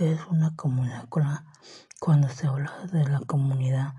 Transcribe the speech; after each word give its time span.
¿Qué 0.00 0.12
es 0.12 0.26
una 0.30 0.56
comunidad? 0.56 1.10
Cuando 2.00 2.30
se 2.30 2.46
habla 2.46 2.72
de 2.90 3.06
la 3.06 3.20
comunidad 3.20 3.92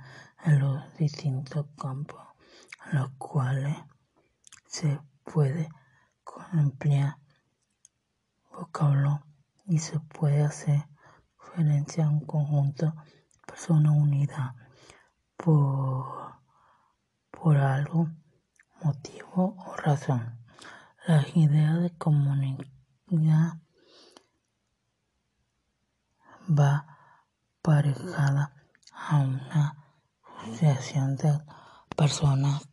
en 0.43 0.57
los 0.57 0.97
distintos 0.97 1.67
campos 1.79 2.19
en 2.87 2.97
los 2.97 3.11
cuales 3.19 3.77
se 4.65 4.99
puede 5.23 5.69
emplear 6.53 7.17
vocablo 8.51 9.23
y 9.67 9.77
se 9.77 9.99
puede 9.99 10.41
hacer 10.41 10.87
referencia 11.39 12.05
a 12.05 12.09
un 12.09 12.25
conjunto 12.25 12.87
de 12.87 13.39
personas 13.45 13.93
unidas 13.95 14.55
por, 15.37 16.33
por 17.29 17.57
algo, 17.57 18.09
motivo 18.83 19.55
o 19.55 19.75
razón. 19.75 20.39
La 21.05 21.23
idea 21.35 21.75
de 21.75 21.91
comunidad 21.91 22.57
va 26.59 26.85
aparejada 27.59 28.53
a 28.93 29.17
una 29.17 29.77
asociación 30.43 31.15
de 31.15 31.39
personas 31.95 32.67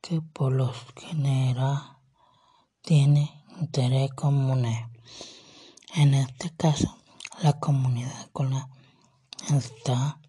que 0.00 0.20
por 0.20 0.52
lo 0.52 0.72
general 0.96 1.98
tienen 2.82 3.28
intereses 3.60 4.12
comunes. 4.14 4.86
En 5.94 6.14
este 6.14 6.54
caso, 6.56 6.96
la 7.42 7.54
comunidad 7.54 8.20
escolar 8.20 8.68
está 9.48 10.20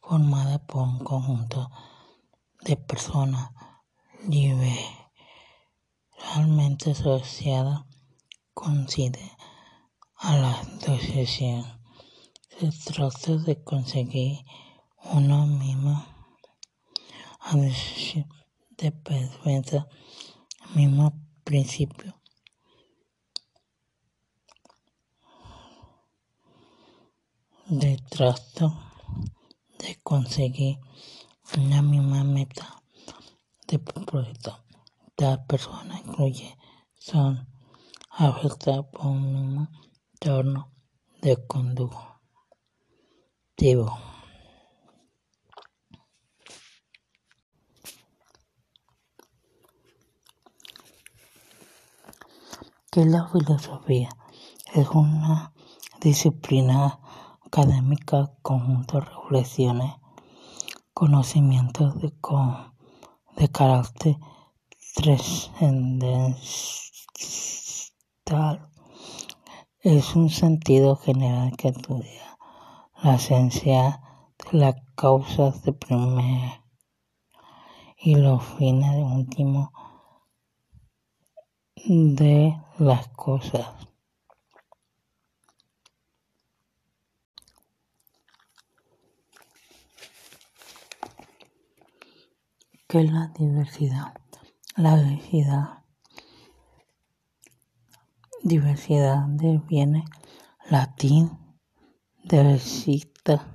formada 0.00 0.64
por 0.66 0.82
un 0.82 0.98
conjunto 1.00 1.70
de 2.60 2.76
personas 2.76 3.50
liberalmente 4.28 6.92
asociadas 6.92 7.82
coincide 8.54 9.32
a 10.16 10.36
la 10.36 10.52
asociación. 10.52 11.81
Se 12.62 12.92
trata 12.92 13.38
de 13.38 13.60
conseguir 13.64 14.44
una 15.12 15.46
misma 15.46 16.06
asociación 17.40 18.28
de 18.78 18.92
personas, 18.92 19.86
mismo 20.72 21.12
principio. 21.42 22.14
De 27.66 27.96
trato 28.08 28.78
de 29.80 29.98
conseguir 30.04 30.78
una 31.58 31.82
misma 31.82 32.22
meta 32.22 32.80
de 33.66 33.80
proyecto. 33.80 34.62
Cada 35.16 35.44
persona 35.46 35.98
incluye 35.98 36.56
son 36.94 37.44
afectadas 38.08 38.86
por 38.92 39.06
un 39.06 39.32
mismo 39.32 39.68
entorno 40.12 40.70
de 41.22 41.44
conductivo. 43.56 43.98
¿Qué 52.90 53.00
es 53.00 53.06
la 53.06 53.28
filosofía? 53.28 54.08
Es 54.74 54.88
una 54.90 55.52
disciplina 56.00 56.98
académica 57.44 58.34
conjunto 58.42 59.00
de 59.00 59.06
reflexiones, 59.06 59.94
conocimientos 60.92 62.00
de, 62.00 62.12
de 63.36 63.48
carácter 63.48 64.16
trascendental. 64.94 66.36
Es 69.80 70.14
un 70.14 70.30
sentido 70.30 70.96
general 70.96 71.56
que 71.56 71.68
estudia 71.68 72.31
la 73.02 73.16
esencia 73.16 74.00
de 74.38 74.58
las 74.58 74.76
causas 74.94 75.62
de 75.64 75.72
primer 75.72 76.62
y 77.98 78.14
los 78.14 78.44
fines 78.44 78.94
últimos 79.04 79.70
de 81.84 82.56
las 82.78 83.08
cosas. 83.08 83.88
¿Qué 92.86 93.00
es 93.00 93.10
la 93.10 93.32
diversidad? 93.36 94.14
La 94.76 94.96
diversidad, 94.96 95.82
diversidad 98.44 99.26
viene 99.66 100.04
latín 100.70 101.41
diversita, 102.24 103.46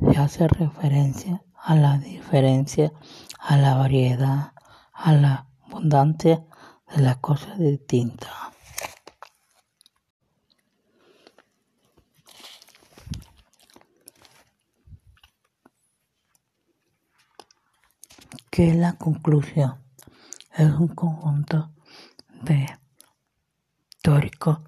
se 0.00 0.18
hace 0.18 0.48
referencia 0.48 1.42
a 1.54 1.74
la 1.74 1.98
diferencia, 1.98 2.92
a 3.38 3.56
la 3.56 3.74
variedad, 3.74 4.52
a 4.92 5.12
la 5.12 5.46
abundancia 5.66 6.44
de 6.94 7.02
las 7.02 7.18
cosas 7.18 7.58
distintas. 7.58 8.30
¿Qué 18.50 18.70
es 18.70 18.76
la 18.76 18.94
conclusión? 18.94 19.78
Es 20.56 20.68
un 20.72 20.88
conjunto 20.88 21.70
de 22.42 22.66
teóricos 24.02 24.58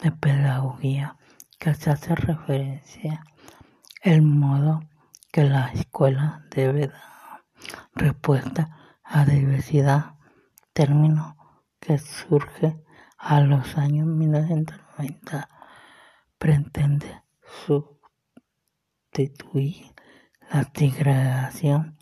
de 0.00 0.12
pedagogía 0.12 1.16
que 1.62 1.74
se 1.74 1.90
hace 1.90 2.14
referencia 2.16 3.22
el 4.02 4.22
modo 4.22 4.80
que 5.30 5.44
la 5.44 5.68
escuela 5.72 6.44
debe 6.50 6.88
dar 6.88 7.44
respuesta 7.94 8.98
a 9.04 9.24
diversidad, 9.24 10.16
término 10.72 11.36
que 11.78 11.98
surge 11.98 12.82
a 13.16 13.40
los 13.42 13.78
años 13.78 14.08
1990, 14.08 15.48
pretende 16.36 17.22
sustituir 19.06 19.94
la 20.50 20.68
segregación 20.74 21.96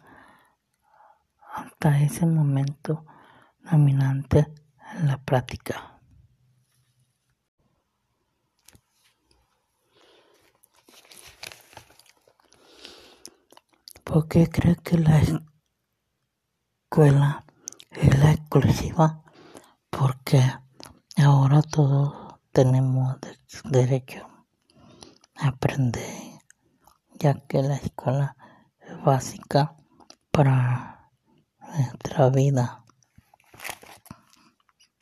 hasta 1.52 2.00
ese 2.00 2.24
momento 2.24 3.04
dominante 3.70 4.46
en 4.94 5.06
la 5.06 5.18
práctica. 5.18 5.99
¿Por 14.12 14.26
qué 14.26 14.48
cree 14.48 14.74
que 14.74 14.98
la 14.98 15.20
escuela 16.88 17.44
es 17.92 18.18
la 18.18 18.32
exclusiva? 18.32 19.22
Porque 19.88 20.42
ahora 21.16 21.62
todos 21.62 22.34
tenemos 22.50 23.18
derecho 23.62 24.26
a 25.36 25.46
aprender, 25.50 26.40
ya 27.20 27.34
que 27.46 27.62
la 27.62 27.76
escuela 27.76 28.36
es 28.80 29.00
básica 29.04 29.76
para 30.32 31.12
nuestra 31.60 32.30
vida. 32.30 32.79